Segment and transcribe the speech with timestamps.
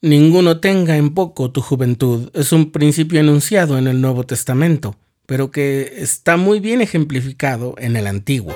[0.00, 4.94] Ninguno tenga en poco tu juventud es un principio enunciado en el Nuevo Testamento,
[5.26, 8.54] pero que está muy bien ejemplificado en el Antiguo.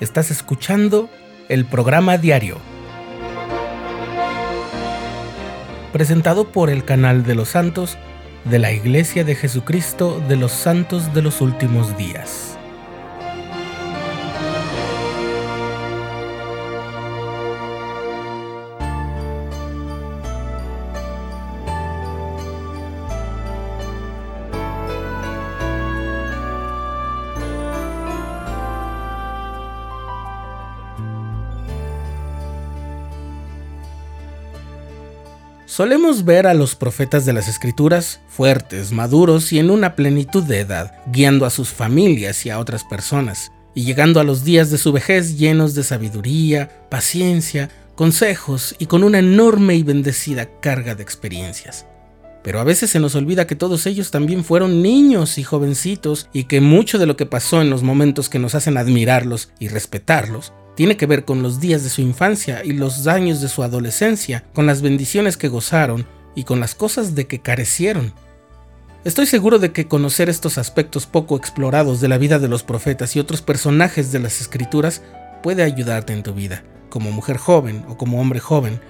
[0.00, 1.10] Estás escuchando
[1.48, 2.58] el programa diario,
[5.92, 7.98] presentado por el canal de los santos
[8.44, 12.59] de la Iglesia de Jesucristo de los Santos de los Últimos Días.
[35.70, 40.58] Solemos ver a los profetas de las escrituras fuertes, maduros y en una plenitud de
[40.58, 44.78] edad, guiando a sus familias y a otras personas, y llegando a los días de
[44.78, 51.04] su vejez llenos de sabiduría, paciencia, consejos y con una enorme y bendecida carga de
[51.04, 51.86] experiencias.
[52.42, 56.44] Pero a veces se nos olvida que todos ellos también fueron niños y jovencitos y
[56.44, 60.52] que mucho de lo que pasó en los momentos que nos hacen admirarlos y respetarlos
[60.80, 64.44] tiene que ver con los días de su infancia y los años de su adolescencia,
[64.54, 68.14] con las bendiciones que gozaron y con las cosas de que carecieron.
[69.04, 73.14] Estoy seguro de que conocer estos aspectos poco explorados de la vida de los profetas
[73.14, 75.02] y otros personajes de las escrituras
[75.42, 78.80] puede ayudarte en tu vida, como mujer joven o como hombre joven,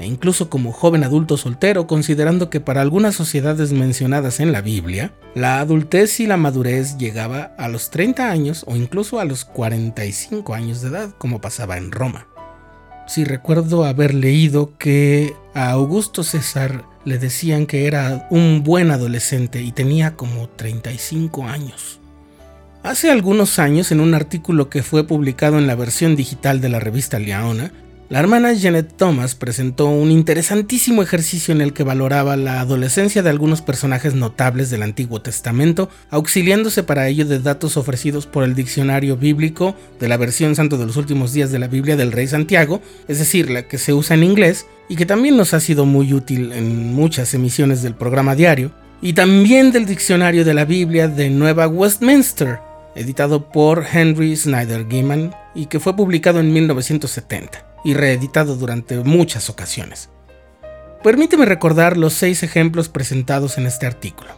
[0.00, 5.12] e incluso como joven adulto soltero, considerando que para algunas sociedades mencionadas en la Biblia,
[5.34, 10.54] la adultez y la madurez llegaba a los 30 años o incluso a los 45
[10.54, 12.26] años de edad, como pasaba en Roma.
[13.06, 19.60] Si recuerdo haber leído que a Augusto César le decían que era un buen adolescente
[19.60, 22.00] y tenía como 35 años.
[22.82, 26.80] Hace algunos años, en un artículo que fue publicado en la versión digital de la
[26.80, 27.72] revista Leona,
[28.10, 33.30] la hermana Janet Thomas presentó un interesantísimo ejercicio en el que valoraba la adolescencia de
[33.30, 39.16] algunos personajes notables del Antiguo Testamento, auxiliándose para ello de datos ofrecidos por el diccionario
[39.16, 42.82] bíblico de la versión Santo de los Últimos Días de la Biblia del Rey Santiago,
[43.06, 46.12] es decir, la que se usa en inglés y que también nos ha sido muy
[46.12, 51.30] útil en muchas emisiones del programa diario, y también del diccionario de la Biblia de
[51.30, 52.58] Nueva Westminster,
[52.96, 59.50] editado por Henry Snyder Gaiman y que fue publicado en 1970 y reeditado durante muchas
[59.50, 60.10] ocasiones.
[61.02, 64.30] Permíteme recordar los seis ejemplos presentados en este artículo.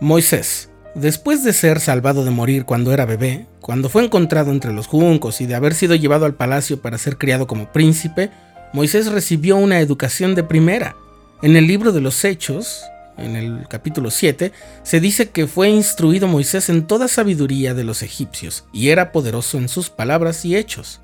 [0.00, 4.88] Moisés, después de ser salvado de morir cuando era bebé, cuando fue encontrado entre los
[4.88, 8.30] juncos y de haber sido llevado al palacio para ser criado como príncipe,
[8.72, 10.96] Moisés recibió una educación de primera.
[11.42, 12.82] En el libro de los Hechos,
[13.16, 18.02] en el capítulo 7, se dice que fue instruido Moisés en toda sabiduría de los
[18.02, 21.00] egipcios y era poderoso en sus palabras y hechos.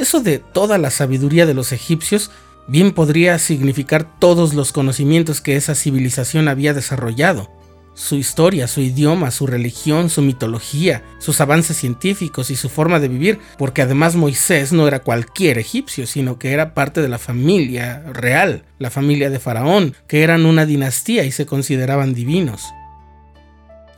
[0.00, 2.30] Eso de toda la sabiduría de los egipcios
[2.66, 7.50] bien podría significar todos los conocimientos que esa civilización había desarrollado.
[7.92, 13.08] Su historia, su idioma, su religión, su mitología, sus avances científicos y su forma de
[13.08, 18.02] vivir, porque además Moisés no era cualquier egipcio, sino que era parte de la familia
[18.10, 22.62] real, la familia de Faraón, que eran una dinastía y se consideraban divinos.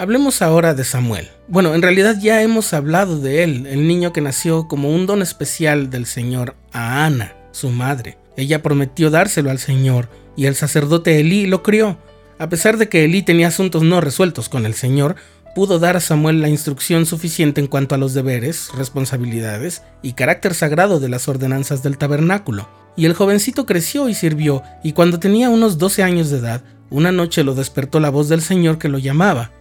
[0.02, 1.28] Hablemos ahora de Samuel.
[1.46, 5.22] Bueno, en realidad ya hemos hablado de él, el niño que nació como un don
[5.22, 8.18] especial del Señor a Ana, su madre.
[8.36, 11.98] Ella prometió dárselo al Señor y el sacerdote Elí lo crió.
[12.40, 15.14] A pesar de que Elí tenía asuntos no resueltos con el Señor,
[15.54, 20.54] pudo dar a Samuel la instrucción suficiente en cuanto a los deberes, responsabilidades y carácter
[20.54, 22.68] sagrado de las ordenanzas del tabernáculo.
[22.96, 27.12] Y el jovencito creció y sirvió, y cuando tenía unos 12 años de edad, una
[27.12, 29.52] noche lo despertó la voz del Señor que lo llamaba.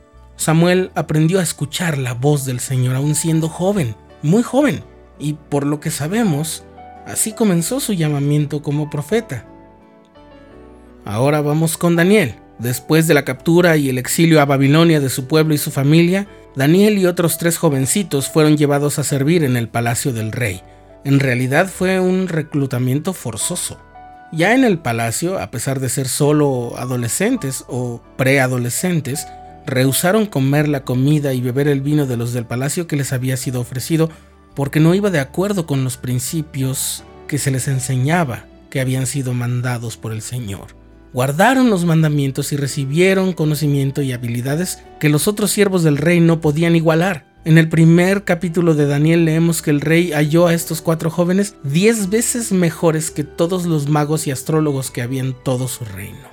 [0.41, 4.83] Samuel aprendió a escuchar la voz del Señor aún siendo joven, muy joven,
[5.19, 6.63] y por lo que sabemos,
[7.05, 9.45] así comenzó su llamamiento como profeta.
[11.05, 12.39] Ahora vamos con Daniel.
[12.57, 16.27] Después de la captura y el exilio a Babilonia de su pueblo y su familia,
[16.55, 20.63] Daniel y otros tres jovencitos fueron llevados a servir en el palacio del rey.
[21.03, 23.77] En realidad fue un reclutamiento forzoso.
[24.31, 29.27] Ya en el palacio, a pesar de ser solo adolescentes o preadolescentes,
[29.71, 33.37] rehusaron comer la comida y beber el vino de los del palacio que les había
[33.37, 34.09] sido ofrecido
[34.53, 39.33] porque no iba de acuerdo con los principios que se les enseñaba que habían sido
[39.33, 40.75] mandados por el Señor.
[41.13, 46.41] Guardaron los mandamientos y recibieron conocimiento y habilidades que los otros siervos del rey no
[46.41, 47.25] podían igualar.
[47.43, 51.55] En el primer capítulo de Daniel leemos que el rey halló a estos cuatro jóvenes
[51.63, 56.30] diez veces mejores que todos los magos y astrólogos que había en todo su reino.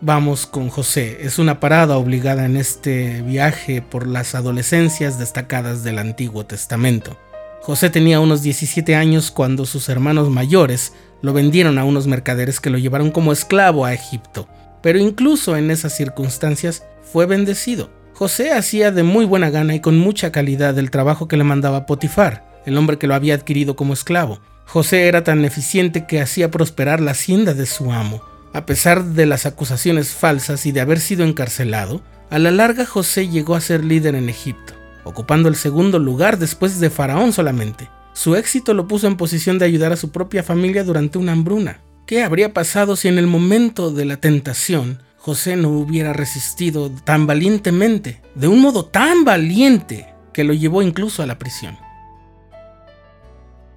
[0.00, 1.18] Vamos con José.
[1.22, 7.16] Es una parada obligada en este viaje por las adolescencias destacadas del Antiguo Testamento.
[7.62, 12.70] José tenía unos 17 años cuando sus hermanos mayores lo vendieron a unos mercaderes que
[12.70, 14.48] lo llevaron como esclavo a Egipto.
[14.82, 17.90] Pero incluso en esas circunstancias fue bendecido.
[18.14, 21.86] José hacía de muy buena gana y con mucha calidad el trabajo que le mandaba
[21.86, 24.38] Potifar, el hombre que lo había adquirido como esclavo.
[24.64, 28.22] José era tan eficiente que hacía prosperar la hacienda de su amo.
[28.58, 33.28] A pesar de las acusaciones falsas y de haber sido encarcelado, a la larga José
[33.28, 34.72] llegó a ser líder en Egipto,
[35.04, 37.88] ocupando el segundo lugar después de Faraón solamente.
[38.14, 41.82] Su éxito lo puso en posición de ayudar a su propia familia durante una hambruna.
[42.04, 47.28] ¿Qué habría pasado si en el momento de la tentación José no hubiera resistido tan
[47.28, 51.78] valientemente, de un modo tan valiente que lo llevó incluso a la prisión?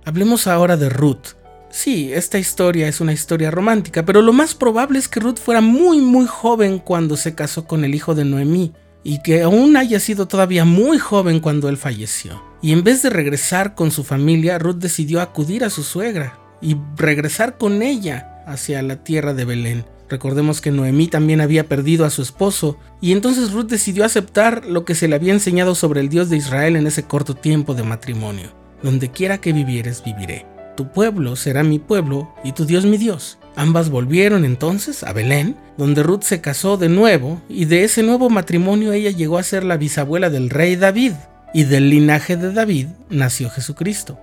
[0.06, 1.36] Hablemos ahora de Ruth,
[1.72, 5.62] Sí, esta historia es una historia romántica, pero lo más probable es que Ruth fuera
[5.62, 8.74] muy muy joven cuando se casó con el hijo de Noemí
[9.04, 12.44] y que aún haya sido todavía muy joven cuando él falleció.
[12.62, 16.76] Y en vez de regresar con su familia, Ruth decidió acudir a su suegra y
[16.98, 19.86] regresar con ella hacia la tierra de Belén.
[20.10, 24.84] Recordemos que Noemí también había perdido a su esposo, y entonces Ruth decidió aceptar lo
[24.84, 27.84] que se le había enseñado sobre el Dios de Israel en ese corto tiempo de
[27.84, 28.52] matrimonio.
[28.84, 30.46] Donde quiera que vivieres, viviré
[30.82, 33.38] tu pueblo será mi pueblo y tu Dios mi Dios.
[33.56, 38.32] Ambas volvieron entonces a Belén, donde Ruth se casó de nuevo, y de ese nuevo
[38.32, 41.12] matrimonio ella llegó a ser la bisabuela del rey David,
[41.54, 44.18] y del linaje de David nació Jesucristo.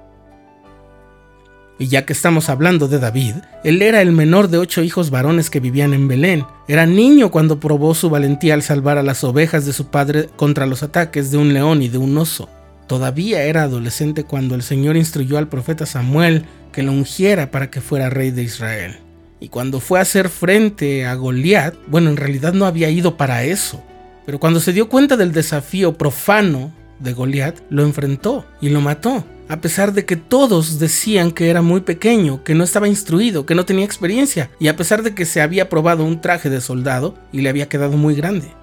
[1.79, 5.51] Y ya que estamos hablando de David, él era el menor de ocho hijos varones
[5.51, 6.45] que vivían en Belén.
[6.67, 10.67] Era niño cuando probó su valentía al salvar a las ovejas de su padre contra
[10.67, 12.49] los ataques de un león y de un oso.
[12.89, 17.83] Todavía era adolescente cuando el Señor instruyó al profeta Samuel que lo ungiera para que
[17.83, 18.97] fuera rey de Israel.
[19.41, 23.45] Y cuando fue a hacer frente a Goliat, bueno, en realidad no había ido para
[23.45, 23.85] eso,
[24.25, 29.23] pero cuando se dio cuenta del desafío profano de Goliat, lo enfrentó y lo mató,
[29.49, 33.55] a pesar de que todos decían que era muy pequeño, que no estaba instruido, que
[33.55, 37.15] no tenía experiencia, y a pesar de que se había probado un traje de soldado
[37.33, 38.58] y le había quedado muy grande.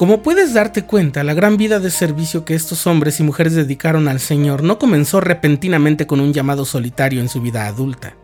[0.00, 4.08] Como puedes darte cuenta, la gran vida de servicio que estos hombres y mujeres dedicaron
[4.08, 8.16] al Señor no comenzó repentinamente con un llamado solitario en su vida adulta.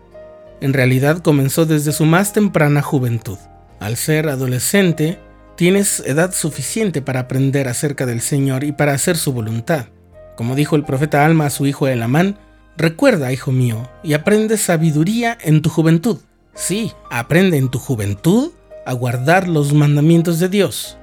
[0.63, 3.37] En realidad comenzó desde su más temprana juventud.
[3.79, 5.19] Al ser adolescente,
[5.55, 9.89] tienes edad suficiente para aprender acerca del Señor y para hacer su voluntad.
[10.35, 12.39] Como dijo el profeta Alma a su hijo Elamán,
[12.79, 16.21] recuerda, hijo mío, y aprende sabiduría en tu juventud.
[16.55, 18.53] Sí, aprende en tu juventud
[18.87, 20.97] a guardar los mandamientos de Dios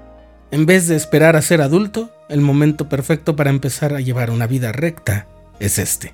[0.53, 4.45] en vez de esperar a ser adulto, el momento perfecto para empezar a llevar una
[4.45, 5.25] vida recta
[5.59, 6.13] es este.